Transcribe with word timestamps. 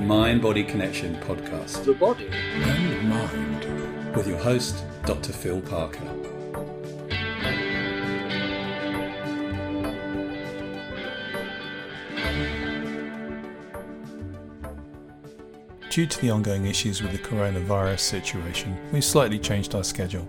the 0.00 0.06
Mind 0.06 0.40
Body 0.40 0.64
Connection 0.64 1.14
podcast 1.16 1.84
the 1.84 1.92
body 1.92 2.26
and 2.32 3.06
mind. 3.06 4.16
with 4.16 4.26
your 4.26 4.38
host, 4.38 4.82
Dr. 5.04 5.30
Phil 5.30 5.60
Parker. 5.60 6.00
Due 15.90 16.06
to 16.06 16.20
the 16.20 16.30
ongoing 16.30 16.64
issues 16.64 17.02
with 17.02 17.12
the 17.12 17.18
coronavirus 17.18 18.00
situation, 18.00 18.78
we've 18.92 19.04
slightly 19.04 19.38
changed 19.38 19.74
our 19.74 19.84
schedule. 19.84 20.26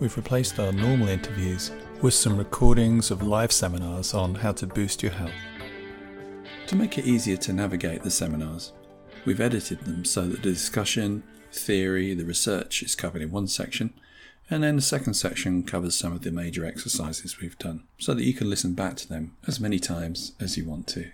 We've 0.00 0.16
replaced 0.16 0.58
our 0.58 0.72
normal 0.72 1.08
interviews 1.08 1.70
with 2.00 2.14
some 2.14 2.38
recordings 2.38 3.10
of 3.10 3.22
live 3.22 3.52
seminars 3.52 4.14
on 4.14 4.36
how 4.36 4.52
to 4.52 4.66
boost 4.66 5.02
your 5.02 5.12
health. 5.12 5.32
To 6.68 6.76
make 6.76 6.96
it 6.96 7.04
easier 7.04 7.36
to 7.36 7.52
navigate 7.52 8.02
the 8.02 8.10
seminars, 8.10 8.72
we've 9.26 9.40
edited 9.40 9.80
them 9.80 10.04
so 10.04 10.22
that 10.22 10.42
the 10.42 10.52
discussion, 10.52 11.24
theory, 11.52 12.14
the 12.14 12.24
research 12.24 12.82
is 12.82 12.94
covered 12.94 13.20
in 13.20 13.30
one 13.30 13.48
section, 13.48 13.92
and 14.48 14.62
then 14.62 14.76
the 14.76 14.82
second 14.82 15.14
section 15.14 15.64
covers 15.64 15.96
some 15.96 16.12
of 16.12 16.22
the 16.22 16.30
major 16.30 16.64
exercises 16.64 17.40
we've 17.40 17.58
done, 17.58 17.82
so 17.98 18.14
that 18.14 18.24
you 18.24 18.32
can 18.32 18.48
listen 18.48 18.74
back 18.74 18.96
to 18.96 19.08
them 19.08 19.36
as 19.46 19.60
many 19.60 19.80
times 19.80 20.32
as 20.40 20.56
you 20.56 20.64
want 20.64 20.86
to. 20.86 21.10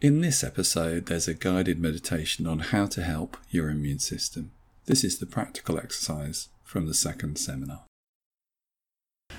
In 0.00 0.20
this 0.20 0.44
episode, 0.44 1.06
there's 1.06 1.28
a 1.28 1.34
guided 1.34 1.78
meditation 1.78 2.46
on 2.46 2.60
how 2.60 2.86
to 2.86 3.02
help 3.02 3.36
your 3.50 3.68
immune 3.68 3.98
system. 3.98 4.52
This 4.86 5.04
is 5.04 5.18
the 5.18 5.26
practical 5.26 5.76
exercise 5.76 6.48
from 6.64 6.86
the 6.86 6.94
second 6.94 7.36
seminar. 7.36 7.82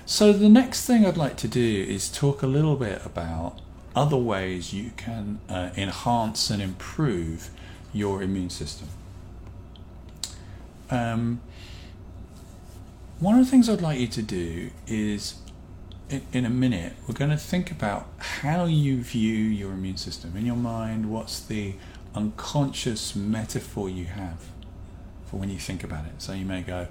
So, 0.06 0.34
the 0.34 0.50
next 0.50 0.86
thing 0.86 1.06
I'd 1.06 1.18
like 1.18 1.38
to 1.38 1.48
do 1.48 1.86
is 1.88 2.12
talk 2.12 2.44
a 2.44 2.48
little 2.48 2.76
bit 2.76 3.02
about 3.06 3.62
other 3.96 4.18
ways 4.18 4.74
you 4.74 4.92
can 4.98 5.40
uh, 5.50 5.70
enhance 5.76 6.50
and 6.50 6.62
improve 6.62 7.50
your 7.94 8.22
immune 8.22 8.50
system. 8.50 8.88
Um, 10.90 11.42
one 13.20 13.38
of 13.38 13.46
the 13.46 13.52
things 13.52 13.70
I'd 13.70 13.82
like 13.82 14.00
you 14.00 14.08
to 14.08 14.22
do 14.22 14.72
is, 14.88 15.36
in, 16.10 16.22
in 16.34 16.46
a 16.46 16.50
minute, 16.50 16.94
we're 17.08 17.14
going 17.14 17.32
to 17.32 17.38
think 17.38 17.72
about 17.72 18.08
how 18.18 18.66
you 18.66 19.02
view 19.02 19.36
your 19.36 19.72
immune 19.74 19.98
system. 19.98 20.36
In 20.36 20.46
your 20.46 20.56
mind, 20.56 21.12
what's 21.12 21.40
the 21.40 21.76
unconscious 22.16 23.16
metaphor 23.16 23.90
you 23.90 24.06
have 24.06 24.44
for 25.26 25.38
when 25.38 25.50
you 25.50 25.60
think 25.60 25.84
about 25.84 26.06
it? 26.06 26.14
So 26.18 26.34
you 26.34 26.46
may 26.46 26.62
go, 26.62 26.88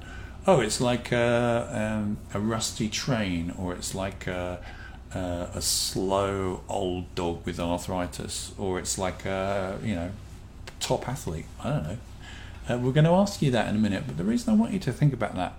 oh, 0.47 0.61
it's 0.61 0.81
like 0.81 1.13
a, 1.13 1.69
um, 1.73 2.19
a 2.33 2.41
rusty 2.41 2.89
train, 2.89 3.53
or 3.59 3.75
it's 3.75 3.95
like 3.95 4.27
a, 4.27 4.61
a, 5.15 5.49
a 5.55 5.63
slow 5.63 6.63
old 6.69 7.15
dog 7.15 7.45
with 7.45 7.59
arthritis, 7.59 8.53
or 8.59 8.79
it's 8.79 8.99
like 8.99 9.25
a, 9.25 9.79
you 9.83 9.95
know, 9.95 10.11
top 10.79 11.09
athlete. 11.09 11.47
I 11.63 11.71
don't 11.71 11.83
know. 11.85 11.99
Uh, 12.69 12.79
we're 12.79 12.93
going 12.93 13.05
to 13.05 13.11
ask 13.11 13.43
you 13.43 13.51
that 13.51 13.69
in 13.69 13.77
a 13.77 13.79
minute, 13.79 14.05
but 14.07 14.17
the 14.17 14.25
reason 14.25 14.53
I 14.53 14.57
want 14.57 14.73
you 14.73 14.79
to 14.81 14.93
think 14.93 15.13
about 15.13 15.35
that 15.35 15.55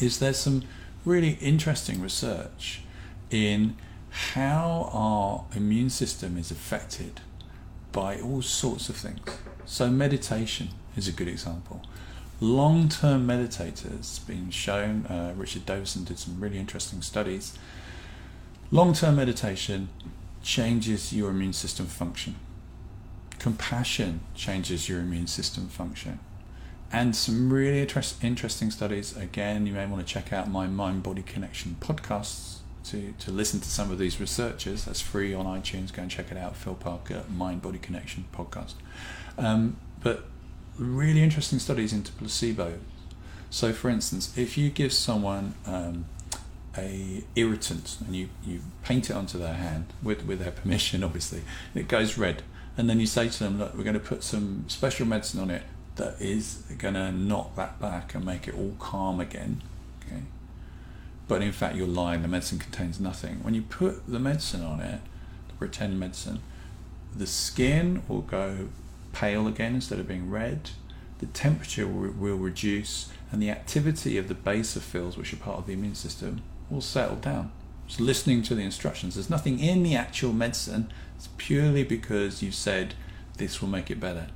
is 0.00 0.18
there's 0.18 0.38
some 0.38 0.62
really 1.04 1.38
interesting 1.40 2.00
research 2.00 2.82
in 3.30 3.76
how 4.10 4.90
our 4.92 5.44
immune 5.56 5.90
system 5.90 6.36
is 6.38 6.50
affected 6.50 7.20
by 7.92 8.20
all 8.20 8.42
sorts 8.42 8.88
of 8.88 8.96
things. 8.96 9.20
So, 9.66 9.88
meditation 9.90 10.70
is 10.96 11.08
a 11.08 11.12
good 11.12 11.28
example. 11.28 11.82
Long 12.40 12.88
term 12.88 13.26
meditators, 13.26 14.24
been 14.26 14.50
shown, 14.50 15.06
uh, 15.06 15.32
Richard 15.36 15.66
Davidson 15.66 16.04
did 16.04 16.18
some 16.18 16.40
really 16.40 16.58
interesting 16.58 17.02
studies. 17.02 17.56
Long 18.74 18.92
term 18.92 19.14
meditation 19.14 19.88
changes 20.42 21.12
your 21.12 21.30
immune 21.30 21.52
system 21.52 21.86
function. 21.86 22.34
Compassion 23.38 24.18
changes 24.34 24.88
your 24.88 24.98
immune 24.98 25.28
system 25.28 25.68
function 25.68 26.18
and 26.90 27.14
some 27.14 27.52
really 27.52 27.82
interest, 27.82 28.24
interesting 28.24 28.72
studies. 28.72 29.16
Again, 29.16 29.64
you 29.68 29.72
may 29.74 29.86
want 29.86 30.04
to 30.04 30.12
check 30.12 30.32
out 30.32 30.50
my 30.50 30.66
Mind 30.66 31.04
Body 31.04 31.22
Connection 31.22 31.76
podcasts 31.78 32.56
to, 32.86 33.14
to 33.20 33.30
listen 33.30 33.60
to 33.60 33.68
some 33.68 33.92
of 33.92 33.98
these 34.00 34.18
researchers. 34.18 34.86
That's 34.86 35.00
free 35.00 35.32
on 35.32 35.46
iTunes. 35.46 35.92
Go 35.92 36.02
and 36.02 36.10
check 36.10 36.32
it 36.32 36.36
out. 36.36 36.56
Phil 36.56 36.74
Parker, 36.74 37.22
Mind 37.32 37.62
Body 37.62 37.78
Connection 37.78 38.24
podcast. 38.34 38.74
Um, 39.38 39.76
but 40.02 40.24
really 40.76 41.22
interesting 41.22 41.60
studies 41.60 41.92
into 41.92 42.10
placebo. 42.10 42.80
So, 43.50 43.72
for 43.72 43.88
instance, 43.88 44.36
if 44.36 44.58
you 44.58 44.68
give 44.68 44.92
someone 44.92 45.54
um, 45.64 46.06
a 46.76 47.22
irritant 47.36 47.98
and 48.04 48.14
you, 48.16 48.28
you 48.44 48.60
paint 48.82 49.10
it 49.10 49.14
onto 49.14 49.38
their 49.38 49.54
hand 49.54 49.86
with, 50.02 50.24
with 50.24 50.40
their 50.40 50.50
permission, 50.50 51.04
obviously, 51.04 51.42
it 51.74 51.88
goes 51.88 52.18
red. 52.18 52.42
And 52.76 52.90
then 52.90 52.98
you 52.98 53.06
say 53.06 53.28
to 53.28 53.38
them, 53.38 53.58
look, 53.58 53.74
we're 53.74 53.84
going 53.84 53.94
to 53.94 54.00
put 54.00 54.24
some 54.24 54.64
special 54.68 55.06
medicine 55.06 55.40
on 55.40 55.50
it 55.50 55.62
that 55.96 56.20
is 56.20 56.64
going 56.78 56.94
to 56.94 57.12
knock 57.12 57.54
that 57.56 57.80
back 57.80 58.14
and 58.14 58.24
make 58.24 58.48
it 58.48 58.54
all 58.54 58.74
calm 58.80 59.20
again. 59.20 59.62
Okay, 60.00 60.22
but 61.28 61.40
in 61.40 61.52
fact 61.52 61.76
you're 61.76 61.86
lying. 61.86 62.22
The 62.22 62.28
medicine 62.28 62.58
contains 62.58 62.98
nothing. 62.98 63.42
When 63.42 63.54
you 63.54 63.62
put 63.62 64.06
the 64.06 64.18
medicine 64.18 64.64
on 64.64 64.80
it, 64.80 65.00
the 65.48 65.54
pretend 65.54 66.00
medicine, 66.00 66.40
the 67.14 67.26
skin 67.26 68.02
will 68.08 68.22
go 68.22 68.68
pale 69.12 69.46
again 69.46 69.76
instead 69.76 70.00
of 70.00 70.08
being 70.08 70.30
red. 70.30 70.70
The 71.20 71.26
temperature 71.26 71.86
will, 71.86 72.10
will 72.10 72.36
reduce, 72.36 73.10
and 73.30 73.40
the 73.40 73.50
activity 73.50 74.18
of 74.18 74.26
the 74.26 74.34
basophils, 74.34 75.16
which 75.16 75.32
are 75.32 75.36
part 75.36 75.58
of 75.58 75.66
the 75.66 75.72
immune 75.72 75.94
system, 75.94 76.42
will 76.70 76.80
settle 76.80 77.16
down. 77.16 77.52
Just 77.86 78.00
listening 78.00 78.42
to 78.44 78.54
the 78.54 78.62
instructions. 78.62 79.14
There's 79.14 79.30
nothing 79.30 79.58
in 79.58 79.82
the 79.82 79.94
actual 79.94 80.32
medicine. 80.32 80.90
It's 81.16 81.28
purely 81.36 81.84
because 81.84 82.42
you 82.42 82.50
said 82.50 82.94
this 83.36 83.60
will 83.60 83.68
make 83.68 83.90
it 83.90 84.00
better 84.00 84.28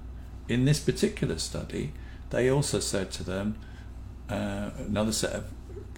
in 0.48 0.64
this 0.64 0.80
particular 0.80 1.38
study, 1.38 1.92
they 2.30 2.50
also 2.50 2.80
said 2.80 3.10
to 3.12 3.22
them, 3.22 3.56
uh, 4.28 4.70
another 4.78 5.12
set 5.12 5.32
of 5.32 5.44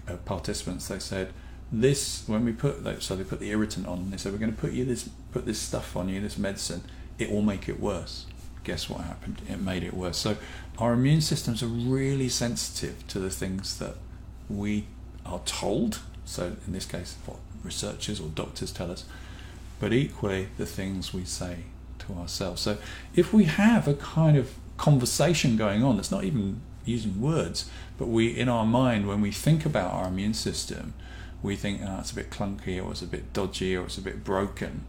uh, 0.07 0.15
participants, 0.17 0.87
they 0.87 0.99
said, 0.99 1.33
this 1.71 2.27
when 2.27 2.43
we 2.43 2.51
put 2.51 3.01
so 3.01 3.15
they 3.15 3.23
put 3.23 3.39
the 3.39 3.49
irritant 3.49 3.87
on. 3.87 4.11
They 4.11 4.17
said 4.17 4.33
we're 4.33 4.39
going 4.39 4.53
to 4.53 4.59
put 4.59 4.73
you 4.73 4.83
this 4.83 5.09
put 5.31 5.45
this 5.45 5.57
stuff 5.57 5.95
on 5.95 6.09
you, 6.09 6.19
this 6.19 6.37
medicine. 6.37 6.83
It 7.17 7.31
will 7.31 7.41
make 7.41 7.69
it 7.69 7.79
worse. 7.79 8.25
Guess 8.65 8.89
what 8.89 9.01
happened? 9.01 9.41
It 9.49 9.61
made 9.61 9.83
it 9.83 9.93
worse. 9.93 10.17
So 10.17 10.35
our 10.77 10.91
immune 10.91 11.21
systems 11.21 11.63
are 11.63 11.67
really 11.67 12.27
sensitive 12.27 13.07
to 13.07 13.19
the 13.19 13.29
things 13.29 13.79
that 13.79 13.95
we 14.49 14.87
are 15.25 15.39
told. 15.45 15.99
So 16.31 16.55
in 16.65 16.71
this 16.71 16.85
case, 16.85 17.17
what 17.25 17.39
researchers 17.61 18.21
or 18.21 18.29
doctors 18.29 18.71
tell 18.71 18.89
us, 18.89 19.03
but 19.81 19.91
equally 19.91 20.47
the 20.57 20.65
things 20.65 21.13
we 21.13 21.25
say 21.25 21.57
to 21.99 22.13
ourselves. 22.13 22.61
So 22.61 22.77
if 23.13 23.33
we 23.33 23.43
have 23.43 23.85
a 23.85 23.95
kind 23.95 24.37
of 24.37 24.53
conversation 24.77 25.57
going 25.57 25.83
on 25.83 25.97
that's 25.97 26.09
not 26.09 26.23
even 26.23 26.61
using 26.85 27.19
words, 27.19 27.69
but 27.97 28.07
we 28.07 28.27
in 28.27 28.47
our 28.47 28.65
mind 28.65 29.09
when 29.09 29.19
we 29.19 29.31
think 29.31 29.65
about 29.65 29.91
our 29.91 30.07
immune 30.07 30.33
system, 30.33 30.93
we 31.43 31.57
think 31.57 31.81
oh, 31.83 31.97
it's 31.99 32.13
a 32.13 32.15
bit 32.15 32.29
clunky 32.29 32.81
or 32.81 32.91
it's 32.91 33.01
a 33.01 33.07
bit 33.07 33.33
dodgy 33.33 33.75
or 33.75 33.83
it's 33.83 33.97
a 33.97 34.01
bit 34.01 34.23
broken. 34.23 34.85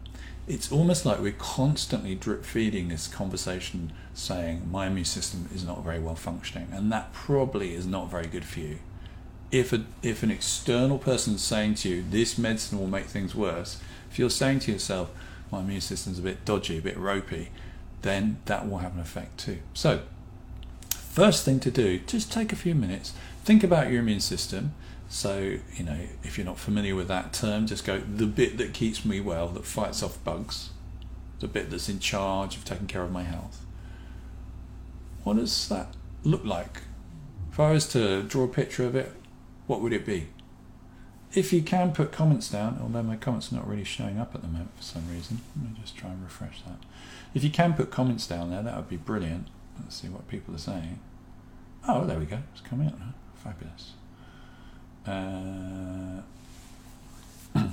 It's 0.47 0.71
almost 0.71 1.05
like 1.05 1.19
we're 1.19 1.33
constantly 1.33 2.15
drip 2.15 2.45
feeding 2.45 2.87
this 2.87 3.09
conversation 3.09 3.91
saying 4.13 4.69
my 4.71 4.87
immune 4.87 5.03
system 5.03 5.49
is 5.53 5.65
not 5.65 5.83
very 5.83 5.99
well 5.99 6.15
functioning, 6.15 6.69
and 6.71 6.89
that 6.93 7.11
probably 7.11 7.75
is 7.75 7.85
not 7.85 8.09
very 8.09 8.27
good 8.27 8.45
for 8.45 8.61
you. 8.61 8.79
If 9.53 9.71
a, 9.71 9.83
if 10.01 10.23
an 10.23 10.31
external 10.31 10.97
person 10.97 11.35
is 11.35 11.41
saying 11.43 11.75
to 11.75 11.89
you 11.89 12.03
this 12.09 12.39
medicine 12.39 12.79
will 12.79 12.87
make 12.87 13.05
things 13.05 13.35
worse, 13.35 13.79
if 14.09 14.17
you're 14.17 14.31
saying 14.31 14.61
to 14.61 14.71
yourself 14.71 15.11
my 15.51 15.59
immune 15.59 15.81
system's 15.81 16.17
a 16.17 16.23
bit 16.23 16.43
dodgy, 16.43 16.79
a 16.79 16.81
bit 16.81 16.97
ropey, 16.97 17.49
then 18.01 18.37
that 18.45 18.67
will 18.67 18.79
have 18.79 18.95
an 18.95 18.99
effect 18.99 19.37
too. 19.37 19.59
So, 19.75 20.01
first 20.89 21.45
thing 21.45 21.59
to 21.59 21.69
do, 21.69 21.99
just 21.99 22.31
take 22.31 22.51
a 22.51 22.55
few 22.55 22.73
minutes, 22.73 23.13
think 23.43 23.63
about 23.63 23.91
your 23.91 24.01
immune 24.01 24.21
system. 24.21 24.73
So, 25.07 25.57
you 25.75 25.83
know, 25.85 25.99
if 26.23 26.39
you're 26.39 26.45
not 26.45 26.57
familiar 26.57 26.95
with 26.95 27.07
that 27.09 27.31
term, 27.31 27.67
just 27.67 27.85
go 27.85 27.99
the 27.99 28.25
bit 28.25 28.57
that 28.57 28.73
keeps 28.73 29.05
me 29.05 29.21
well, 29.21 29.49
that 29.49 29.65
fights 29.65 30.01
off 30.01 30.21
bugs, 30.23 30.71
the 31.41 31.47
bit 31.47 31.69
that's 31.69 31.89
in 31.89 31.99
charge 31.99 32.57
of 32.57 32.65
taking 32.65 32.87
care 32.87 33.03
of 33.03 33.11
my 33.11 33.21
health. 33.21 33.63
What 35.23 35.35
does 35.35 35.69
that 35.69 35.93
look 36.23 36.43
like? 36.43 36.81
If 37.51 37.59
I 37.59 37.71
was 37.71 37.87
to 37.89 38.23
draw 38.23 38.45
a 38.45 38.47
picture 38.47 38.85
of 38.85 38.95
it, 38.95 39.11
what 39.67 39.81
would 39.81 39.93
it 39.93 40.05
be? 40.05 40.27
if 41.35 41.51
you 41.51 41.61
can 41.61 41.91
put 41.91 42.11
comments 42.11 42.49
down, 42.49 42.79
although 42.81 43.01
my 43.01 43.15
comments 43.15 43.51
are 43.51 43.55
not 43.55 43.67
really 43.67 43.83
showing 43.83 44.19
up 44.19 44.35
at 44.35 44.41
the 44.41 44.47
moment 44.47 44.75
for 44.77 44.83
some 44.83 45.09
reason, 45.11 45.41
let 45.55 45.71
me 45.71 45.77
just 45.81 45.97
try 45.97 46.09
and 46.09 46.23
refresh 46.23 46.61
that. 46.61 46.77
If 47.33 47.43
you 47.43 47.49
can 47.49 47.73
put 47.73 47.89
comments 47.89 48.27
down 48.27 48.51
there, 48.51 48.61
that 48.61 48.75
would 48.75 48.89
be 48.89 48.97
brilliant. 48.97 49.47
Let's 49.79 49.95
see 49.95 50.07
what 50.07 50.27
people 50.27 50.53
are 50.53 50.59
saying. 50.59 50.99
Oh, 51.87 52.05
there 52.05 52.19
we 52.19 52.25
go. 52.25 52.39
It's 52.51 52.61
coming 52.61 52.87
up 52.87 52.99
now. 52.99 53.13
Fabulous. 53.35 53.93
Uh, 55.05 56.21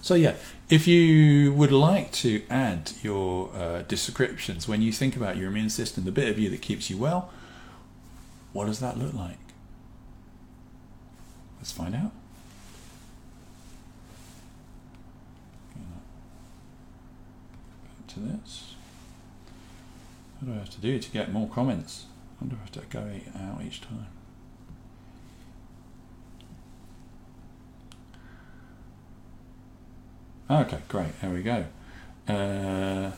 so 0.00 0.14
yeah, 0.14 0.34
if 0.70 0.88
you 0.88 1.52
would 1.52 1.72
like 1.72 2.10
to 2.12 2.42
add 2.48 2.92
your 3.02 3.50
uh, 3.54 3.82
descriptions 3.82 4.66
when 4.66 4.80
you 4.80 4.92
think 4.92 5.14
about 5.14 5.36
your 5.36 5.48
immune 5.48 5.70
system, 5.70 6.04
the 6.04 6.12
bit 6.12 6.28
of 6.30 6.38
you 6.38 6.48
that 6.50 6.62
keeps 6.62 6.88
you 6.88 6.96
well, 6.96 7.30
what 8.54 8.64
does 8.64 8.80
that 8.80 8.98
look 8.98 9.12
like? 9.12 9.36
Let's 11.66 11.72
find 11.72 11.96
out. 11.96 12.12
to 18.06 18.20
this. 18.20 18.76
What 20.38 20.46
do 20.46 20.54
I 20.54 20.60
have 20.60 20.70
to 20.70 20.80
do 20.80 20.96
to 21.00 21.10
get 21.10 21.32
more 21.32 21.48
comments? 21.48 22.04
I 22.38 22.44
wonder 22.44 22.54
if 22.54 22.60
I 22.60 22.80
have 22.80 22.88
to 22.88 22.96
go 22.96 23.10
out 23.36 23.62
each 23.66 23.80
time. 23.80 24.06
Okay, 30.48 30.78
great. 30.86 31.20
There 31.20 31.30
we 31.30 31.42
go. 31.42 31.64
Uh, 32.28 33.10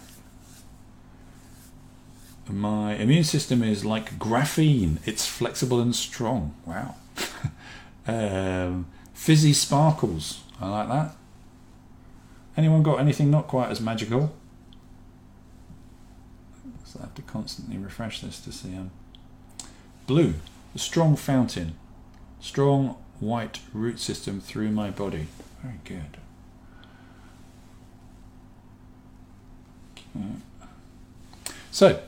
my 2.49 2.95
immune 2.95 3.25
system 3.25 3.63
is 3.63 3.85
like 3.85 4.19
graphene. 4.19 5.01
It's 5.05 5.27
flexible 5.27 5.81
and 5.81 5.95
strong. 5.95 6.55
Wow. 6.65 6.95
Um, 8.09 8.87
fizzy 9.15 9.53
sparkles. 9.53 10.43
I 10.61 10.69
like 10.69 10.89
that. 10.89 11.17
Anyone 12.57 12.83
got 12.83 12.99
anything 12.99 13.31
not 13.31 13.47
quite 13.47 13.71
as 13.71 13.81
magical? 13.81 14.35
So 16.85 16.99
I 16.99 17.03
have 17.03 17.15
to 17.15 17.23
constantly 17.23 17.79
refresh 17.79 18.21
this 18.21 18.41
to 18.41 18.51
see. 18.51 18.71
them. 18.71 18.91
blue, 20.07 20.35
a 20.75 20.79
strong 20.79 21.15
fountain, 21.15 21.75
strong 22.41 22.97
white 23.21 23.61
root 23.73 24.01
system 24.01 24.41
through 24.41 24.71
my 24.71 24.91
body. 24.91 25.29
Very 25.63 25.79
good. 25.85 26.19
So, 31.71 32.01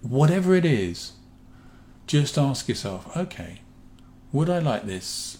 whatever 0.00 0.54
it 0.54 0.64
is, 0.64 1.12
just 2.06 2.36
ask 2.36 2.68
yourself 2.68 3.16
okay, 3.16 3.60
would 4.32 4.48
I 4.48 4.58
like 4.58 4.84
this 4.84 5.38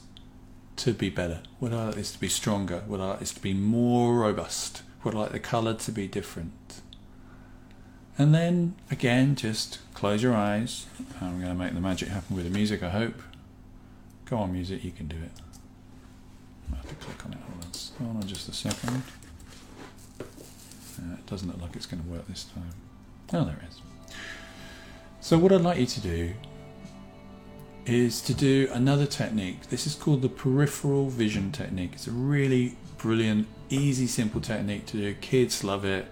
to 0.76 0.92
be 0.92 1.08
better? 1.08 1.40
Would 1.60 1.72
I 1.72 1.86
like 1.86 1.94
this 1.94 2.12
to 2.12 2.20
be 2.20 2.28
stronger? 2.28 2.82
Would 2.86 3.00
I 3.00 3.10
like 3.10 3.20
this 3.20 3.32
to 3.32 3.40
be 3.40 3.54
more 3.54 4.14
robust? 4.14 4.82
Would 5.04 5.14
I 5.14 5.18
like 5.18 5.32
the 5.32 5.40
colour 5.40 5.74
to 5.74 5.92
be 5.92 6.06
different? 6.06 6.80
And 8.18 8.34
then 8.34 8.74
again, 8.90 9.34
just 9.34 9.78
close 9.94 10.22
your 10.22 10.34
eyes. 10.34 10.86
I'm 11.20 11.40
going 11.40 11.52
to 11.52 11.58
make 11.58 11.74
the 11.74 11.80
magic 11.80 12.08
happen 12.08 12.36
with 12.36 12.44
the 12.44 12.50
music, 12.50 12.82
I 12.82 12.90
hope. 12.90 13.22
Go 14.26 14.36
on, 14.36 14.52
music, 14.52 14.84
you 14.84 14.90
can 14.90 15.08
do 15.08 15.16
it. 15.16 15.30
I 16.72 16.76
have 16.76 16.88
to 16.88 16.94
click 16.96 17.24
on 17.26 17.32
it. 17.32 17.38
Hold 17.98 18.16
on 18.16 18.26
just 18.26 18.48
a 18.48 18.52
second. 18.52 19.02
Uh, 20.20 21.14
it 21.14 21.26
doesn't 21.26 21.48
look 21.48 21.60
like 21.60 21.76
it's 21.76 21.86
going 21.86 22.02
to 22.02 22.08
work 22.08 22.26
this 22.28 22.44
time. 22.44 22.70
Oh, 23.32 23.44
there 23.44 23.56
it 23.62 23.68
is. 23.68 23.80
So, 25.20 25.38
what 25.38 25.52
I'd 25.52 25.60
like 25.60 25.78
you 25.78 25.86
to 25.86 26.00
do 26.00 26.34
is 27.86 28.20
to 28.22 28.34
do 28.34 28.68
another 28.72 29.06
technique. 29.06 29.68
This 29.68 29.86
is 29.86 29.94
called 29.94 30.22
the 30.22 30.28
peripheral 30.28 31.08
vision 31.08 31.50
technique. 31.52 31.90
It's 31.94 32.06
a 32.06 32.12
really 32.12 32.76
brilliant, 32.98 33.48
easy, 33.70 34.06
simple 34.06 34.40
technique 34.40 34.86
to 34.86 34.96
do. 34.96 35.14
Kids 35.14 35.64
love 35.64 35.84
it, 35.84 36.06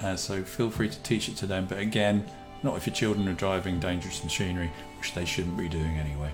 uh, 0.00 0.16
so 0.16 0.42
feel 0.42 0.70
free 0.70 0.88
to 0.88 0.98
teach 1.02 1.28
it 1.28 1.36
to 1.36 1.46
them. 1.46 1.66
But 1.66 1.78
again, 1.78 2.26
not 2.62 2.76
if 2.76 2.86
your 2.86 2.94
children 2.94 3.28
are 3.28 3.34
driving 3.34 3.80
dangerous 3.80 4.22
machinery, 4.22 4.70
which 4.98 5.14
they 5.14 5.24
shouldn't 5.24 5.56
be 5.56 5.68
doing 5.68 5.98
anyway. 5.98 6.30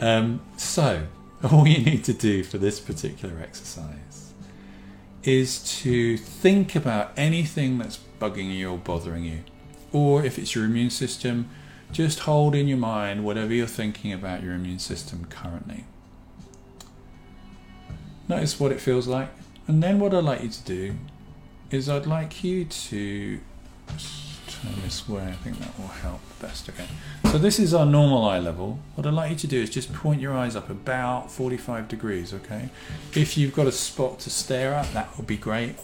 Um, 0.00 0.40
so, 0.56 1.06
all 1.50 1.66
you 1.66 1.84
need 1.84 2.04
to 2.04 2.12
do 2.12 2.42
for 2.44 2.58
this 2.58 2.80
particular 2.80 3.40
exercise 3.40 4.32
is 5.24 5.80
to 5.82 6.16
think 6.16 6.74
about 6.74 7.12
anything 7.16 7.78
that's 7.78 7.98
bugging 8.20 8.54
you 8.54 8.70
or 8.70 8.78
bothering 8.78 9.24
you. 9.24 9.40
Or 9.92 10.24
if 10.24 10.38
it's 10.38 10.54
your 10.54 10.64
immune 10.64 10.90
system, 10.90 11.50
just 11.92 12.20
hold 12.20 12.54
in 12.54 12.68
your 12.68 12.78
mind 12.78 13.24
whatever 13.24 13.52
you're 13.52 13.66
thinking 13.66 14.12
about 14.12 14.42
your 14.42 14.54
immune 14.54 14.78
system 14.78 15.26
currently. 15.26 15.84
Notice 18.28 18.60
what 18.60 18.72
it 18.72 18.80
feels 18.80 19.06
like. 19.06 19.30
And 19.66 19.82
then 19.82 19.98
what 19.98 20.14
I'd 20.14 20.24
like 20.24 20.42
you 20.42 20.50
to 20.50 20.62
do 20.64 20.94
is 21.70 21.88
I'd 21.88 22.06
like 22.06 22.44
you 22.44 22.64
to 22.64 23.40
turn 24.46 24.72
this 24.82 25.08
way. 25.08 25.22
I 25.22 25.32
think 25.32 25.58
that 25.58 25.78
will 25.78 25.88
help 25.88 26.20
best 26.40 26.68
again. 26.68 26.88
So 27.30 27.38
this 27.38 27.58
is 27.58 27.74
our 27.74 27.86
normal 27.86 28.24
eye 28.24 28.38
level. 28.38 28.78
What 28.94 29.06
I'd 29.06 29.14
like 29.14 29.30
you 29.30 29.36
to 29.36 29.46
do 29.46 29.60
is 29.60 29.70
just 29.70 29.92
point 29.92 30.20
your 30.20 30.34
eyes 30.34 30.56
up 30.56 30.70
about 30.70 31.30
45 31.30 31.88
degrees, 31.88 32.34
okay? 32.34 32.68
If 33.14 33.36
you've 33.36 33.54
got 33.54 33.66
a 33.66 33.72
spot 33.72 34.18
to 34.20 34.30
stare 34.30 34.74
at, 34.74 34.92
that 34.92 35.16
would 35.16 35.26
be 35.26 35.36
great. 35.36 35.76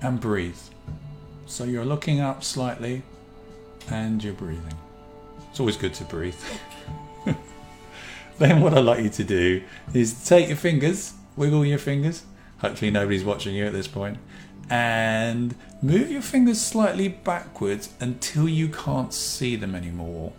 And 0.00 0.20
breathe. 0.20 0.58
So 1.46 1.64
you're 1.64 1.84
looking 1.84 2.20
up 2.20 2.42
slightly 2.42 3.02
and 3.90 4.22
you're 4.22 4.34
breathing. 4.34 4.74
It's 5.50 5.60
always 5.60 5.76
good 5.76 5.94
to 5.94 6.04
breathe. 6.04 6.36
then 8.38 8.60
what 8.60 8.74
I'd 8.74 8.84
like 8.84 9.02
you 9.02 9.10
to 9.10 9.24
do 9.24 9.62
is 9.94 10.26
take 10.26 10.48
your 10.48 10.56
fingers, 10.56 11.14
wiggle 11.36 11.64
your 11.64 11.78
fingers. 11.78 12.24
Hopefully 12.58 12.90
nobody's 12.90 13.24
watching 13.24 13.54
you 13.54 13.66
at 13.66 13.72
this 13.72 13.88
point. 13.88 14.18
And 14.68 15.54
move 15.80 16.10
your 16.10 16.22
fingers 16.22 16.60
slightly 16.60 17.08
backwards 17.08 17.94
until 18.00 18.48
you 18.48 18.68
can't 18.68 19.14
see 19.14 19.56
them 19.56 19.74
anymore. 19.74 20.32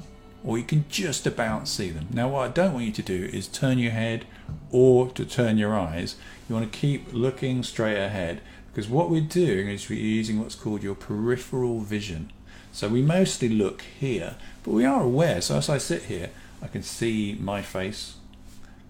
Or 0.44 0.58
you 0.58 0.64
can 0.64 0.86
just 0.90 1.26
about 1.26 1.68
see 1.68 1.90
them. 1.90 2.08
Now 2.12 2.30
what 2.30 2.50
I 2.50 2.52
don't 2.54 2.74
want 2.74 2.86
you 2.86 2.92
to 2.92 3.02
do 3.02 3.30
is 3.34 3.48
turn 3.48 3.80
your 3.80 3.92
head 3.92 4.26
or 4.72 5.10
to 5.12 5.26
turn 5.26 5.58
your 5.58 5.78
eyes. 5.78 6.16
You 6.48 6.56
want 6.56 6.72
to 6.72 6.78
keep 6.78 7.12
looking 7.14 7.64
straight 7.64 7.98
ahead 7.98 8.42
because 8.72 8.90
what 8.90 9.10
we're 9.10 9.22
doing 9.22 9.68
is 9.68 9.90
we're 9.90 10.00
using 10.00 10.40
what's 10.40 10.56
called 10.56 10.84
your 10.84 10.96
peripheral 10.96 11.80
vision. 11.80 12.32
So 12.78 12.88
we 12.88 13.02
mostly 13.02 13.50
look 13.50 13.82
here, 13.82 14.36
but 14.62 14.70
we 14.70 14.86
are 14.86 15.02
aware. 15.02 15.42
So 15.42 15.58
as 15.58 15.68
I 15.68 15.80
sit 15.80 16.04
here, 16.04 16.30
I 16.62 16.68
can 16.68 16.84
see 16.84 17.36
my 17.42 17.64
face, 17.64 18.18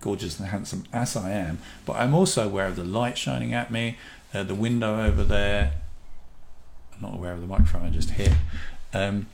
gorgeous 0.02 0.38
and 0.38 0.50
handsome 0.50 0.84
as 0.92 1.16
I 1.16 1.32
am, 1.32 1.60
but 1.86 1.94
I'm 1.94 2.14
also 2.14 2.46
aware 2.46 2.66
of 2.68 2.76
the 2.76 2.84
light 2.84 3.18
shining 3.18 3.54
at 3.54 3.72
me, 3.72 3.98
uh, 4.34 4.44
the 4.44 4.56
window 4.56 5.02
over 5.06 5.24
there. 5.24 5.76
I'm 6.94 7.02
not 7.02 7.14
aware 7.14 7.32
of 7.32 7.40
the 7.40 7.48
microphone, 7.48 7.86
I 7.86 7.90
just 7.90 8.10
hear. 8.10 8.38
Um, 8.94 9.28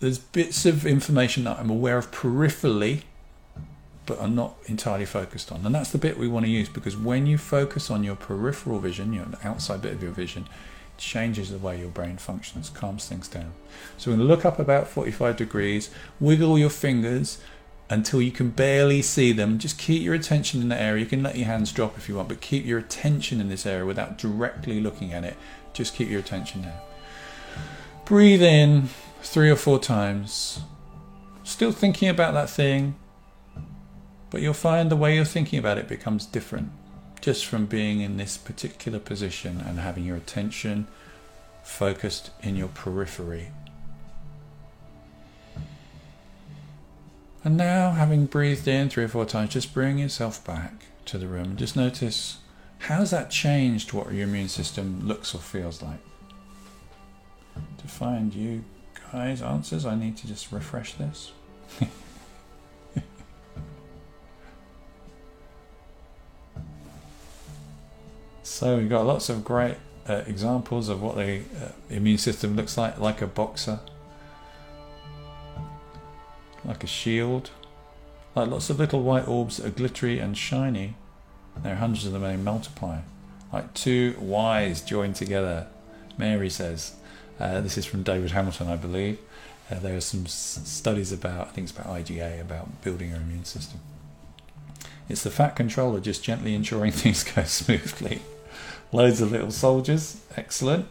there's 0.00 0.18
bits 0.18 0.64
of 0.64 0.86
information 0.86 1.44
that 1.44 1.58
I'm 1.58 1.68
aware 1.68 1.98
of 1.98 2.10
peripherally, 2.10 3.02
but 4.06 4.18
I'm 4.22 4.34
not 4.34 4.56
entirely 4.68 5.04
focused 5.04 5.52
on. 5.52 5.66
And 5.66 5.74
that's 5.74 5.90
the 5.90 5.98
bit 5.98 6.16
we 6.16 6.28
want 6.28 6.46
to 6.46 6.50
use 6.50 6.70
because 6.70 6.96
when 6.96 7.26
you 7.26 7.36
focus 7.36 7.90
on 7.90 8.04
your 8.04 8.16
peripheral 8.16 8.78
vision, 8.78 9.12
you 9.12 9.20
know, 9.20 9.26
the 9.26 9.46
outside 9.46 9.82
bit 9.82 9.92
of 9.92 10.02
your 10.02 10.12
vision, 10.12 10.48
changes 10.98 11.50
the 11.50 11.58
way 11.58 11.78
your 11.78 11.88
brain 11.88 12.16
functions, 12.16 12.70
calms 12.70 13.06
things 13.08 13.28
down. 13.28 13.52
So 13.96 14.10
we're 14.10 14.16
going 14.16 14.28
to 14.28 14.34
look 14.34 14.44
up 14.44 14.58
about 14.58 14.88
45 14.88 15.36
degrees, 15.36 15.90
wiggle 16.20 16.58
your 16.58 16.70
fingers 16.70 17.38
until 17.90 18.22
you 18.22 18.30
can 18.30 18.50
barely 18.50 19.02
see 19.02 19.32
them. 19.32 19.58
Just 19.58 19.78
keep 19.78 20.02
your 20.02 20.14
attention 20.14 20.62
in 20.62 20.68
that 20.68 20.80
area. 20.80 21.04
You 21.04 21.08
can 21.08 21.22
let 21.22 21.36
your 21.36 21.46
hands 21.46 21.72
drop 21.72 21.98
if 21.98 22.08
you 22.08 22.16
want, 22.16 22.28
but 22.28 22.40
keep 22.40 22.64
your 22.64 22.78
attention 22.78 23.40
in 23.40 23.48
this 23.48 23.66
area 23.66 23.84
without 23.84 24.18
directly 24.18 24.80
looking 24.80 25.12
at 25.12 25.24
it. 25.24 25.36
Just 25.72 25.94
keep 25.94 26.08
your 26.08 26.20
attention 26.20 26.62
there. 26.62 26.80
Breathe 28.04 28.42
in 28.42 28.88
three 29.22 29.50
or 29.50 29.56
four 29.56 29.78
times. 29.78 30.60
Still 31.44 31.72
thinking 31.72 32.08
about 32.08 32.34
that 32.34 32.48
thing, 32.48 32.94
but 34.30 34.40
you'll 34.40 34.54
find 34.54 34.90
the 34.90 34.96
way 34.96 35.14
you're 35.14 35.24
thinking 35.24 35.58
about 35.58 35.78
it 35.78 35.88
becomes 35.88 36.24
different 36.24 36.70
just 37.22 37.46
from 37.46 37.66
being 37.66 38.00
in 38.00 38.18
this 38.18 38.36
particular 38.36 38.98
position 38.98 39.62
and 39.66 39.78
having 39.78 40.04
your 40.04 40.16
attention 40.16 40.88
focused 41.62 42.30
in 42.42 42.56
your 42.56 42.68
periphery. 42.68 43.48
And 47.44 47.56
now, 47.56 47.92
having 47.92 48.26
breathed 48.26 48.68
in 48.68 48.88
three 48.88 49.04
or 49.04 49.08
four 49.08 49.24
times, 49.24 49.50
just 49.50 49.72
bring 49.72 49.98
yourself 49.98 50.44
back 50.44 50.84
to 51.06 51.18
the 51.18 51.26
room 51.26 51.50
and 51.50 51.58
just 51.58 51.76
notice 51.76 52.38
how's 52.80 53.10
that 53.10 53.30
changed 53.30 53.92
what 53.92 54.12
your 54.12 54.24
immune 54.24 54.48
system 54.48 55.06
looks 55.06 55.34
or 55.34 55.38
feels 55.38 55.82
like. 55.82 56.00
To 57.78 57.88
find 57.88 58.34
you 58.34 58.64
guys 59.12 59.42
answers, 59.42 59.86
I 59.86 59.94
need 59.94 60.16
to 60.18 60.26
just 60.26 60.52
refresh 60.52 60.94
this. 60.94 61.32
So 68.42 68.78
we've 68.78 68.88
got 68.88 69.06
lots 69.06 69.28
of 69.28 69.44
great 69.44 69.76
uh, 70.08 70.22
examples 70.26 70.88
of 70.88 71.00
what 71.00 71.16
the 71.16 71.40
uh, 71.60 71.68
immune 71.90 72.18
system 72.18 72.56
looks 72.56 72.76
like, 72.76 72.98
like 72.98 73.22
a 73.22 73.26
boxer, 73.26 73.80
like 76.64 76.82
a 76.82 76.86
shield, 76.86 77.50
like 78.34 78.48
lots 78.48 78.68
of 78.70 78.78
little 78.78 79.02
white 79.02 79.28
orbs 79.28 79.56
that 79.58 79.66
are 79.66 79.70
glittery 79.70 80.18
and 80.18 80.36
shiny. 80.36 80.94
There 81.62 81.74
are 81.74 81.76
hundreds 81.76 82.06
of 82.06 82.12
them 82.12 82.24
and 82.24 82.38
they 82.38 82.42
multiply, 82.42 83.00
like 83.52 83.74
two 83.74 84.16
Y's 84.18 84.80
joined 84.80 85.16
together. 85.16 85.66
Mary 86.18 86.50
says, 86.50 86.94
uh, 87.38 87.60
this 87.60 87.78
is 87.78 87.86
from 87.86 88.02
David 88.02 88.32
Hamilton, 88.32 88.68
I 88.68 88.76
believe. 88.76 89.18
Uh, 89.70 89.78
there 89.78 89.96
are 89.96 90.00
some 90.00 90.24
s- 90.24 90.60
studies 90.64 91.12
about, 91.12 91.48
I 91.48 91.50
think 91.50 91.68
it's 91.68 91.78
about 91.78 91.94
IgA, 91.94 92.40
about 92.40 92.82
building 92.82 93.10
your 93.10 93.18
immune 93.18 93.44
system. 93.44 93.80
It's 95.12 95.24
the 95.24 95.30
fat 95.30 95.54
controller 95.56 96.00
just 96.00 96.24
gently 96.24 96.54
ensuring 96.54 96.90
things 96.92 97.22
go 97.22 97.44
smoothly. 97.44 98.22
Loads 98.92 99.20
of 99.20 99.30
little 99.30 99.50
soldiers. 99.50 100.22
Excellent. 100.38 100.86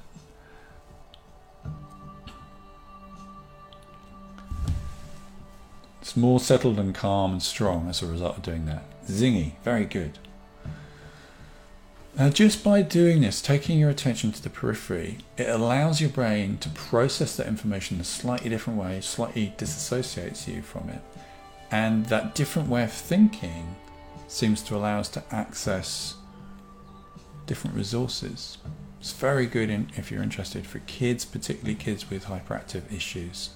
It's 6.02 6.16
more 6.16 6.40
settled 6.40 6.78
and 6.78 6.94
calm 6.94 7.32
and 7.32 7.42
strong 7.42 7.90
as 7.90 8.04
a 8.04 8.06
result 8.06 8.38
of 8.38 8.44
doing 8.44 8.66
that. 8.66 8.84
Zingy. 9.08 9.54
Very 9.64 9.86
good. 9.86 10.20
Now, 12.16 12.30
just 12.30 12.64
by 12.64 12.84
doing 12.84 13.22
this, 13.22 13.42
taking 13.42 13.80
your 13.80 13.90
attention 13.90 14.32
to 14.34 14.44
the 14.44 14.50
periphery, 14.50 15.20
it 15.38 15.50
allows 15.50 16.00
your 16.00 16.10
brain 16.12 16.58
to 16.60 16.70
process 16.70 17.38
that 17.38 17.48
information 17.48 17.98
in 17.98 18.02
a 18.02 18.04
slightly 18.04 18.50
different 18.50 18.78
way, 18.78 19.02
slightly 19.02 19.56
disassociates 19.58 20.48
you 20.48 20.62
from 20.62 20.90
it. 20.90 21.02
And 21.72 22.06
that 22.08 22.36
different 22.36 22.70
way 22.70 22.84
of 22.84 22.92
thinking 22.92 23.76
seems 24.32 24.62
to 24.64 24.76
allow 24.76 25.00
us 25.00 25.10
to 25.10 25.24
access 25.32 26.16
different 27.46 27.76
resources. 27.76 28.58
It's 29.00 29.12
very 29.12 29.46
good 29.46 29.70
in, 29.70 29.90
if 29.96 30.10
you're 30.12 30.24
interested 30.24 30.66
for 30.66 30.80
kids, 30.80 31.26
particularly 31.26 31.76
kids 31.76 32.10
with 32.10 32.26
hyperactive 32.26 32.92
issues. 32.94 33.50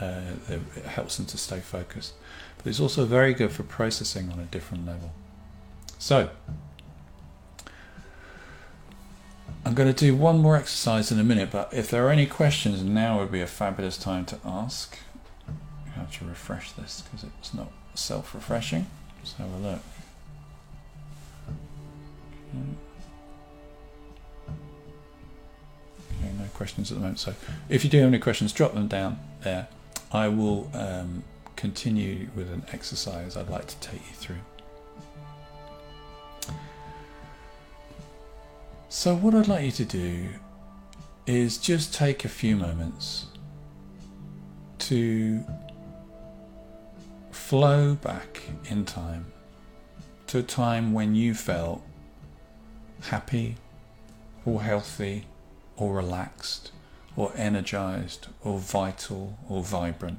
Uh, 0.00 0.20
it 0.48 0.84
helps 0.84 1.16
them 1.16 1.26
to 1.26 1.38
stay 1.38 1.60
focused. 1.60 2.14
But 2.58 2.66
it's 2.66 2.80
also 2.80 3.04
very 3.04 3.34
good 3.34 3.50
for 3.50 3.62
processing 3.62 4.30
on 4.30 4.38
a 4.38 4.44
different 4.44 4.86
level. 4.86 5.12
So, 5.98 6.30
I'm 9.64 9.74
going 9.74 9.92
to 9.92 9.98
do 9.98 10.14
one 10.14 10.38
more 10.38 10.56
exercise 10.56 11.10
in 11.10 11.18
a 11.18 11.24
minute, 11.24 11.50
but 11.50 11.72
if 11.72 11.90
there 11.90 12.06
are 12.06 12.10
any 12.10 12.26
questions, 12.26 12.82
now 12.82 13.18
would 13.18 13.32
be 13.32 13.40
a 13.40 13.46
fabulous 13.46 13.96
time 13.96 14.26
to 14.26 14.38
ask. 14.44 14.98
Have 15.94 16.16
to 16.18 16.24
refresh 16.24 16.72
this 16.72 17.02
because 17.02 17.26
it's 17.38 17.54
not 17.54 17.72
self 17.94 18.34
refreshing. 18.34 18.86
Let's 19.18 19.32
have 19.34 19.52
a 19.52 19.58
look. 19.58 19.80
Okay. 26.18 26.32
no 26.38 26.46
questions 26.54 26.90
at 26.90 26.96
the 26.96 27.00
moment. 27.00 27.18
So 27.18 27.34
if 27.68 27.84
you 27.84 27.90
do 27.90 27.98
have 27.98 28.08
any 28.08 28.18
questions, 28.18 28.52
drop 28.52 28.74
them 28.74 28.88
down 28.88 29.18
there. 29.42 29.68
I 30.12 30.28
will 30.28 30.70
um, 30.74 31.24
continue 31.56 32.28
with 32.34 32.50
an 32.52 32.64
exercise 32.72 33.36
I'd 33.36 33.48
like 33.48 33.66
to 33.66 33.76
take 33.76 34.00
you 34.00 34.14
through. 34.14 34.40
So, 38.88 39.16
what 39.16 39.34
I'd 39.34 39.48
like 39.48 39.64
you 39.64 39.72
to 39.72 39.84
do 39.84 40.28
is 41.26 41.58
just 41.58 41.92
take 41.92 42.24
a 42.24 42.28
few 42.28 42.56
moments 42.56 43.26
to 44.78 45.42
flow 47.32 47.94
back 47.96 48.42
in 48.66 48.84
time 48.84 49.26
to 50.28 50.38
a 50.38 50.42
time 50.42 50.92
when 50.92 51.14
you 51.14 51.34
felt 51.34 51.82
happy 53.08 53.56
or 54.44 54.62
healthy 54.62 55.26
or 55.76 55.94
relaxed 55.94 56.70
or 57.16 57.32
energized 57.36 58.28
or 58.42 58.58
vital 58.58 59.38
or 59.48 59.62
vibrant. 59.62 60.18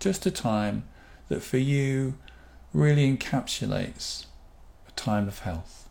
Just 0.00 0.26
a 0.26 0.30
time 0.30 0.84
that 1.28 1.42
for 1.42 1.58
you 1.58 2.14
really 2.72 3.16
encapsulates 3.16 4.26
a 4.88 4.92
time 4.92 5.28
of 5.28 5.40
health. 5.40 5.88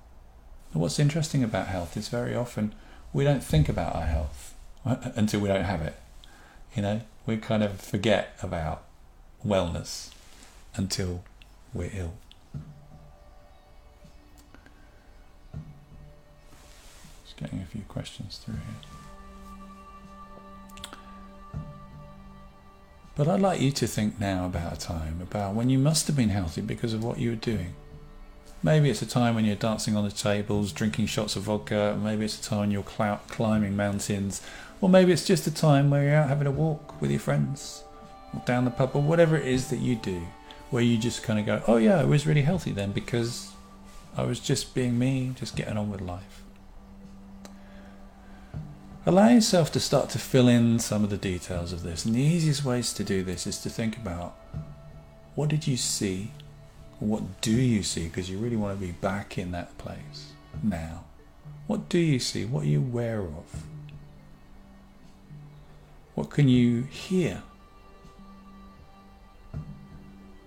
And 0.74 0.82
what's 0.82 1.00
interesting 1.00 1.44
about 1.44 1.68
health 1.68 1.96
is 1.96 2.08
very 2.08 2.36
often 2.36 2.74
we 3.14 3.24
don't 3.24 3.44
think 3.44 3.70
about 3.70 3.96
our 3.96 4.06
health 4.06 4.54
until 4.86 5.40
we 5.40 5.48
don't 5.48 5.64
have 5.64 5.82
it. 5.82 5.96
You 6.76 6.82
know, 6.82 7.02
we 7.26 7.38
kind 7.38 7.64
of 7.64 7.80
forget 7.82 8.38
about 8.42 8.84
wellness 9.46 10.12
until 10.76 11.24
we're 11.74 11.92
ill. 11.94 12.14
Getting 17.38 17.60
a 17.60 17.66
few 17.66 17.82
questions 17.88 18.38
through 18.38 18.56
here. 18.56 18.92
But 23.16 23.28
I'd 23.28 23.40
like 23.40 23.60
you 23.60 23.72
to 23.72 23.88
think 23.88 24.20
now 24.20 24.46
about 24.46 24.74
a 24.74 24.80
time 24.80 25.20
about 25.22 25.56
when 25.56 25.70
you 25.70 25.80
must 25.80 26.06
have 26.06 26.16
been 26.16 26.30
healthy 26.30 26.62
because 26.62 26.94
of 26.94 27.04
what 27.04 27.18
you 27.18 27.32
were 27.32 27.36
doing. 27.36 27.74
Maybe 28.62 28.90
it's 28.90 29.02
a 29.02 29.08
time 29.08 29.34
when 29.34 29.46
you're 29.46 29.56
dancing 29.56 29.96
on 29.96 30.04
the 30.04 30.12
tables, 30.12 30.72
drinking 30.72 31.08
shots 31.08 31.36
of 31.36 31.44
vodka. 31.44 31.98
Maybe 32.00 32.26
it's 32.26 32.40
a 32.40 32.44
time 32.44 32.60
when 32.60 32.72
you're 32.72 32.84
cl- 32.84 33.22
climbing 33.28 33.76
mountains. 33.76 34.42
Or 34.82 34.90
maybe 34.90 35.12
it's 35.12 35.26
just 35.26 35.48
a 35.48 35.54
time 35.54 35.90
where 35.90 36.04
you're 36.04 36.16
out 36.16 36.30
having 36.30 36.48
a 36.48 36.52
walk 36.52 37.02
with 37.02 37.10
your 37.10 37.20
friends, 37.20 37.84
or 38.34 38.42
down 38.46 38.66
the 38.66 38.72
pub, 38.72 38.92
or 38.96 39.02
whatever 39.02 39.36
it 39.36 39.48
is 39.48 39.70
that 39.70 39.80
you 39.80 39.96
do, 39.96 40.22
where 40.70 40.84
you 40.84 40.98
just 40.98 41.24
kind 41.24 41.40
of 41.40 41.46
go, 41.46 41.64
oh 41.68 41.78
yeah, 41.78 42.00
I 42.00 42.04
was 42.04 42.28
really 42.28 42.44
healthy 42.44 42.72
then 42.72 42.92
because 42.92 43.52
I 44.16 44.24
was 44.24 44.40
just 44.40 44.76
being 44.76 45.00
me, 45.00 45.34
just 45.36 45.56
getting 45.56 45.78
on 45.78 45.90
with 45.90 46.02
life. 46.02 46.44
Allow 49.08 49.30
yourself 49.30 49.72
to 49.72 49.80
start 49.80 50.12
to 50.12 50.20
fill 50.20 50.48
in 50.48 50.78
some 50.78 51.04
of 51.04 51.10
the 51.10 51.18
details 51.18 51.74
of 51.74 51.82
this. 51.82 52.06
And 52.06 52.14
the 52.14 52.22
easiest 52.22 52.64
ways 52.64 52.94
to 52.94 53.04
do 53.04 53.24
this 53.24 53.48
is 53.48 53.58
to 53.62 53.70
think 53.70 53.98
about 53.98 54.36
what 55.34 55.50
did 55.50 55.66
you 55.66 55.78
see 55.78 56.32
what 57.00 57.42
do 57.42 57.52
you 57.52 57.84
see? 57.84 58.06
Because 58.08 58.30
you 58.30 58.38
really 58.40 58.56
want 58.56 58.80
to 58.80 58.86
be 58.86 58.92
back 58.92 59.38
in 59.38 59.52
that 59.52 59.78
place 59.78 60.32
now. 60.64 61.04
What 61.68 61.90
do 61.90 62.00
you 62.00 62.20
see? 62.20 62.46
What 62.46 62.64
are 62.64 62.68
you 62.68 62.80
aware 62.80 63.22
of? 63.22 63.64
What 66.16 66.32
can 66.32 66.48
you 66.48 66.84
hear? 66.84 67.44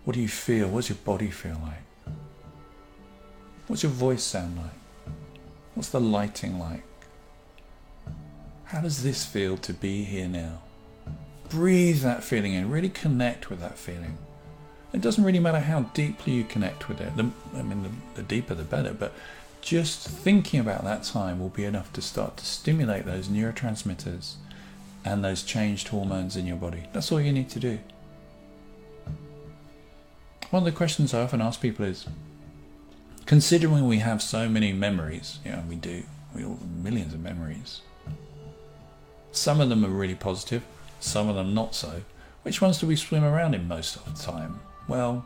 What 0.05 0.14
do 0.14 0.21
you 0.21 0.29
feel? 0.29 0.69
What's 0.69 0.88
your 0.88 0.99
body 1.05 1.31
feel 1.31 1.61
like? 1.62 2.14
What's 3.69 3.85
your 3.85 3.93
voice 3.93 4.25
sound 4.25 4.57
like? 4.57 5.14
What's 5.75 5.90
the 5.90 6.00
lighting 6.00 6.59
like? 6.59 6.83
How 8.71 8.81
does 8.81 9.03
this 9.03 9.25
feel 9.25 9.57
to 9.57 9.73
be 9.73 10.05
here 10.05 10.29
now? 10.29 10.62
Breathe 11.49 12.03
that 12.03 12.23
feeling 12.23 12.53
in, 12.53 12.71
really 12.71 12.89
connect 12.89 13.50
with 13.50 13.59
that 13.59 13.77
feeling. 13.77 14.17
It 14.93 15.00
doesn't 15.00 15.25
really 15.25 15.41
matter 15.41 15.59
how 15.59 15.81
deeply 15.93 16.35
you 16.35 16.45
connect 16.45 16.89
with 16.89 17.00
it. 17.00 17.17
The, 17.17 17.29
I 17.57 17.62
mean, 17.62 17.83
the, 17.83 17.91
the 18.15 18.23
deeper 18.23 18.55
the 18.55 18.62
better, 18.62 18.95
but 18.95 19.12
just 19.61 20.07
thinking 20.07 20.61
about 20.61 20.85
that 20.85 21.03
time 21.03 21.41
will 21.41 21.49
be 21.49 21.65
enough 21.65 21.93
to 21.95 22.00
start 22.00 22.37
to 22.37 22.47
stimulate 22.47 23.07
those 23.07 23.27
neurotransmitters 23.27 24.35
and 25.05 25.25
those 25.25 25.43
changed 25.43 25.89
hormones 25.89 26.37
in 26.37 26.47
your 26.47 26.57
body. 26.57 26.85
That's 26.93 27.11
all 27.11 27.21
you 27.21 27.33
need 27.33 27.50
to 27.50 27.59
do. 27.59 27.81
One 30.50 30.62
of 30.62 30.65
the 30.65 30.77
questions 30.77 31.12
I 31.12 31.23
often 31.23 31.41
ask 31.41 31.61
people 31.61 31.87
is 31.87 32.07
considering 33.27 33.89
we 33.89 33.99
have 33.99 34.23
so 34.23 34.49
many 34.49 34.73
memories, 34.73 35.41
know, 35.50 35.65
we 35.69 35.75
do, 35.75 36.05
we 36.37 36.45
all 36.45 36.61
millions 36.81 37.15
of 37.15 37.21
memories. 37.21 37.81
Some 39.33 39.61
of 39.61 39.69
them 39.69 39.85
are 39.85 39.89
really 39.89 40.15
positive, 40.15 40.65
some 40.99 41.29
of 41.29 41.37
them 41.37 41.55
not 41.55 41.75
so. 41.75 42.03
Which 42.43 42.61
ones 42.61 42.79
do 42.79 42.87
we 42.87 42.97
swim 42.97 43.25
around 43.25 43.55
in 43.55 43.69
most 43.69 43.97
of 43.97 44.05
the 44.05 44.21
time? 44.21 44.61
Well, 44.89 45.25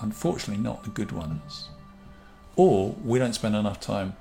unfortunately, 0.00 0.62
not 0.62 0.84
the 0.84 0.90
good 0.90 1.12
ones. 1.12 1.68
Or 2.56 2.94
we 3.04 3.18
don't 3.18 3.34
spend 3.34 3.54
enough 3.54 3.80
time 3.80 4.16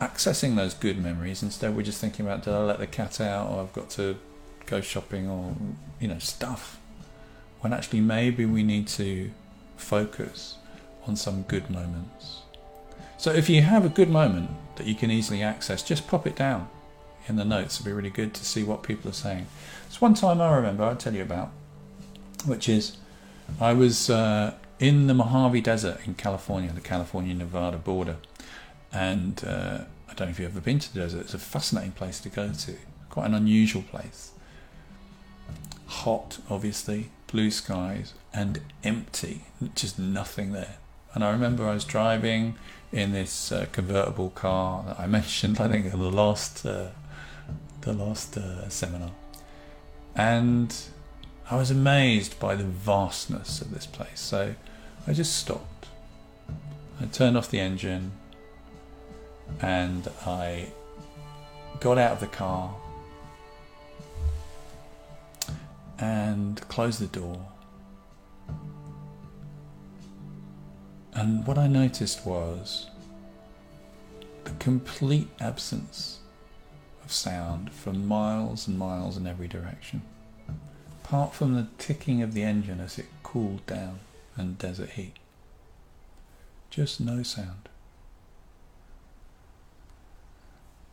accessing 0.00 0.56
those 0.56 0.74
good 0.74 0.98
memories. 0.98 1.42
Instead, 1.42 1.76
we're 1.76 1.82
just 1.82 2.00
thinking 2.00 2.26
about 2.26 2.44
did 2.44 2.54
I 2.54 2.64
let 2.64 2.78
the 2.78 2.86
cat 2.86 3.20
out, 3.20 3.50
or 3.50 3.60
I've 3.60 3.72
got 3.72 3.90
to 3.90 4.16
go 4.66 4.80
shopping, 4.80 5.28
or 5.28 5.54
you 6.00 6.08
know, 6.08 6.18
stuff. 6.18 6.78
When 7.60 7.72
actually, 7.72 8.00
maybe 8.00 8.44
we 8.44 8.62
need 8.62 8.88
to 8.88 9.30
focus 9.76 10.56
on 11.06 11.16
some 11.16 11.42
good 11.42 11.70
moments. 11.70 12.42
So, 13.18 13.32
if 13.32 13.48
you 13.48 13.62
have 13.62 13.84
a 13.84 13.88
good 13.88 14.08
moment 14.10 14.50
that 14.76 14.86
you 14.86 14.94
can 14.94 15.10
easily 15.10 15.42
access, 15.42 15.82
just 15.82 16.06
pop 16.06 16.26
it 16.26 16.36
down 16.36 16.68
in 17.28 17.36
the 17.36 17.44
notes. 17.44 17.76
It'd 17.76 17.86
be 17.86 17.92
really 17.92 18.10
good 18.10 18.34
to 18.34 18.44
see 18.44 18.62
what 18.62 18.82
people 18.82 19.10
are 19.10 19.14
saying. 19.14 19.46
It's 19.86 20.00
one 20.00 20.14
time 20.14 20.40
I 20.40 20.54
remember 20.54 20.84
I'll 20.84 20.96
tell 20.96 21.14
you 21.14 21.22
about, 21.22 21.50
which 22.46 22.68
is 22.68 22.96
I 23.60 23.72
was 23.72 24.10
uh, 24.10 24.54
in 24.78 25.06
the 25.06 25.14
Mojave 25.14 25.60
Desert 25.60 26.00
in 26.06 26.14
California, 26.14 26.72
the 26.72 26.80
California 26.80 27.34
Nevada 27.34 27.78
border. 27.78 28.16
And 28.92 29.42
uh, 29.46 29.84
I 30.08 30.14
don't 30.14 30.28
know 30.28 30.32
if 30.32 30.38
you've 30.40 30.50
ever 30.50 30.60
been 30.60 30.78
to 30.78 30.92
the 30.92 31.00
desert, 31.00 31.20
it's 31.22 31.34
a 31.34 31.38
fascinating 31.38 31.92
place 31.92 32.20
to 32.20 32.28
go 32.28 32.52
to, 32.52 32.76
quite 33.08 33.26
an 33.26 33.34
unusual 33.34 33.82
place. 33.82 34.32
Hot, 35.86 36.38
obviously, 36.50 37.10
blue 37.28 37.50
skies, 37.50 38.14
and 38.34 38.60
empty, 38.82 39.44
just 39.74 39.98
nothing 39.98 40.52
there. 40.52 40.76
And 41.14 41.24
I 41.24 41.30
remember 41.30 41.66
I 41.66 41.74
was 41.74 41.84
driving 41.84 42.56
in 42.90 43.12
this 43.12 43.52
uh, 43.52 43.66
convertible 43.72 44.30
car 44.30 44.84
that 44.86 45.00
I 45.00 45.06
mentioned, 45.18 45.60
I 45.60 45.68
think, 45.68 45.92
in 45.92 45.98
the 45.98 46.10
last, 46.10 46.66
uh, 46.66 46.88
the 47.82 47.92
last 47.92 48.36
uh, 48.36 48.68
seminar. 48.68 49.10
And 50.14 50.74
I 51.50 51.56
was 51.56 51.70
amazed 51.70 52.38
by 52.38 52.54
the 52.54 52.64
vastness 52.64 53.60
of 53.60 53.72
this 53.72 53.86
place. 53.86 54.20
So 54.20 54.54
I 55.06 55.12
just 55.12 55.36
stopped. 55.36 55.86
I 57.00 57.06
turned 57.06 57.36
off 57.36 57.50
the 57.50 57.60
engine 57.60 58.12
and 59.60 60.08
I 60.24 60.68
got 61.80 61.98
out 61.98 62.12
of 62.12 62.20
the 62.20 62.26
car 62.28 62.74
and 65.98 66.60
closed 66.68 67.00
the 67.00 67.06
door. 67.06 67.46
And 71.14 71.46
what 71.46 71.58
I 71.58 71.66
noticed 71.66 72.24
was 72.24 72.86
the 74.44 74.50
complete 74.52 75.28
absence 75.40 76.21
sound 77.12 77.72
for 77.72 77.92
miles 77.92 78.66
and 78.66 78.78
miles 78.78 79.16
in 79.16 79.26
every 79.26 79.48
direction 79.48 80.02
apart 81.12 81.34
from 81.34 81.54
the 81.54 81.66
ticking 81.76 82.22
of 82.22 82.32
the 82.32 82.42
engine 82.42 82.80
as 82.80 82.98
it 82.98 83.04
cooled 83.22 83.66
down 83.66 84.00
and 84.34 84.56
desert 84.56 84.88
heat. 84.90 85.12
Just 86.70 87.02
no 87.02 87.22
sound. 87.22 87.68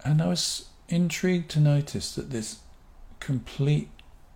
And 0.04 0.22
I 0.22 0.28
was 0.28 0.68
intrigued 0.90 1.50
to 1.52 1.62
notice 1.62 2.16
that 2.16 2.32
this 2.32 2.60
complete 3.22 3.88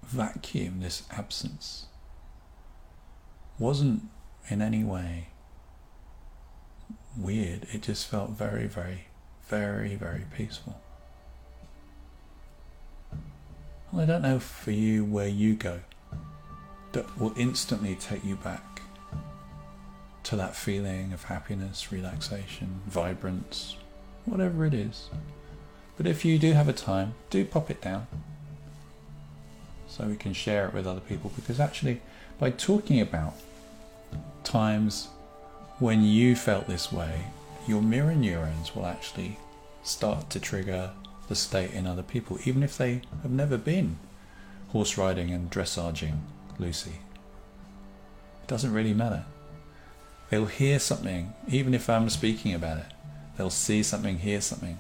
vacuum, 0.03 0.79
this 0.79 1.03
absence, 1.11 1.87
wasn't 3.59 4.03
in 4.49 4.61
any 4.61 4.85
way 4.85 5.27
weird. 7.17 7.67
It 7.73 7.81
just 7.81 8.07
felt 8.07 8.29
very, 8.29 8.67
very, 8.67 9.07
very, 9.49 9.95
very 9.95 10.23
peaceful. 10.33 10.79
Well, 13.93 14.01
I 14.01 14.05
don't 14.07 14.23
know 14.23 14.39
for 14.39 14.71
you 14.71 15.05
where 15.05 15.27
you 15.27 15.53
go 15.53 15.81
that 16.93 17.19
will 17.19 17.31
instantly 17.37 17.93
take 17.93 18.25
you 18.25 18.35
back 18.35 18.81
to 20.23 20.35
that 20.35 20.55
feeling 20.55 21.13
of 21.13 21.25
happiness, 21.25 21.91
relaxation, 21.91 22.81
vibrance, 22.87 23.75
whatever 24.25 24.65
it 24.65 24.73
is. 24.73 25.09
But 25.95 26.07
if 26.07 26.25
you 26.25 26.39
do 26.39 26.53
have 26.53 26.67
a 26.67 26.73
time, 26.73 27.13
do 27.29 27.45
pop 27.45 27.69
it 27.69 27.81
down 27.81 28.07
so 29.87 30.05
we 30.05 30.15
can 30.15 30.33
share 30.33 30.67
it 30.67 30.73
with 30.73 30.87
other 30.87 30.99
people 30.99 31.31
because 31.35 31.59
actually, 31.59 32.01
by 32.39 32.49
talking 32.49 32.99
about 32.99 33.35
times 34.43 35.09
when 35.77 36.01
you 36.01 36.35
felt 36.35 36.65
this 36.65 36.91
way, 36.91 37.25
your 37.67 37.83
mirror 37.83 38.15
neurons 38.15 38.75
will 38.75 38.87
actually 38.87 39.37
start 39.83 40.31
to 40.31 40.39
trigger 40.39 40.93
the 41.27 41.35
state 41.35 41.71
in 41.71 41.87
other 41.87 42.03
people, 42.03 42.37
even 42.45 42.63
if 42.63 42.77
they 42.77 43.01
have 43.21 43.31
never 43.31 43.57
been 43.57 43.97
horse 44.69 44.97
riding 44.97 45.31
and 45.31 45.51
dressaging 45.51 46.19
Lucy. 46.59 46.99
It 48.41 48.47
doesn't 48.47 48.73
really 48.73 48.93
matter. 48.93 49.25
They'll 50.29 50.45
hear 50.45 50.79
something, 50.79 51.33
even 51.47 51.73
if 51.73 51.89
I'm 51.89 52.09
speaking 52.09 52.53
about 52.53 52.79
it. 52.79 52.85
They'll 53.37 53.49
see 53.49 53.83
something, 53.83 54.19
hear 54.19 54.41
something 54.41 54.79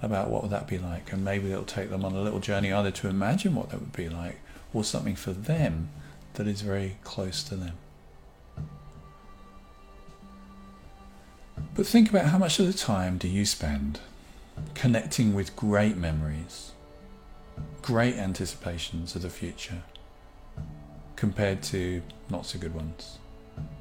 about 0.00 0.30
what 0.30 0.42
would 0.42 0.52
that 0.52 0.68
be 0.68 0.78
like, 0.78 1.12
and 1.12 1.24
maybe 1.24 1.50
it'll 1.50 1.64
take 1.64 1.90
them 1.90 2.04
on 2.04 2.14
a 2.14 2.22
little 2.22 2.40
journey 2.40 2.72
either 2.72 2.92
to 2.92 3.08
imagine 3.08 3.54
what 3.54 3.70
that 3.70 3.80
would 3.80 3.92
be 3.92 4.08
like, 4.08 4.38
or 4.72 4.84
something 4.84 5.16
for 5.16 5.32
them 5.32 5.90
that 6.34 6.46
is 6.46 6.60
very 6.60 6.96
close 7.02 7.42
to 7.42 7.56
them. 7.56 7.74
But 11.74 11.86
think 11.86 12.10
about 12.10 12.26
how 12.26 12.38
much 12.38 12.58
of 12.58 12.66
the 12.66 12.72
time 12.72 13.18
do 13.18 13.28
you 13.28 13.44
spend 13.44 14.00
connecting 14.74 15.34
with 15.34 15.56
great 15.56 15.96
memories, 15.96 16.72
great 17.82 18.14
anticipations 18.14 19.14
of 19.14 19.22
the 19.22 19.30
future, 19.30 19.82
compared 21.16 21.62
to 21.64 22.02
not 22.30 22.46
so 22.46 22.58
good 22.58 22.74
ones. 22.74 23.18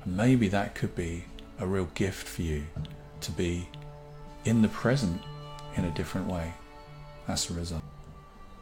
And 0.03 0.17
maybe 0.17 0.47
that 0.49 0.75
could 0.75 0.95
be 0.95 1.25
a 1.59 1.67
real 1.67 1.89
gift 1.93 2.27
for 2.27 2.41
you 2.41 2.65
to 3.21 3.31
be 3.31 3.67
in 4.45 4.61
the 4.61 4.67
present 4.69 5.21
in 5.75 5.85
a 5.85 5.91
different 5.91 6.27
way 6.27 6.53
as 7.27 7.49
a 7.49 7.53
result. 7.53 7.83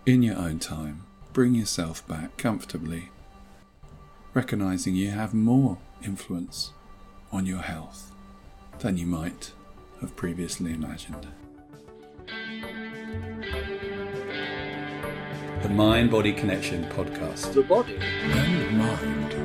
In 0.06 0.22
your 0.24 0.38
own 0.38 0.60
time, 0.60 1.04
bring 1.34 1.56
yourself 1.56 2.08
back 2.08 2.38
comfortably, 2.38 3.10
recognizing 4.34 4.96
you 4.96 5.12
have 5.12 5.34
more 5.34 5.78
influence 6.04 6.72
on 7.32 7.46
your 7.46 7.62
health 7.62 8.12
than 8.80 8.98
you 8.98 9.06
might 9.06 9.52
have 10.02 10.16
previously 10.16 10.74
imagined. 10.74 11.28
The 15.66 15.74
Mind 15.74 16.12
Body 16.12 16.32
Connection 16.32 16.84
podcast. 16.92 17.56
The 17.56 17.64
body 17.64 17.98
And 17.98 18.78
mind. 18.78 19.45